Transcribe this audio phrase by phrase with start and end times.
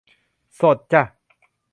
[0.59, 1.03] สดจ้ะ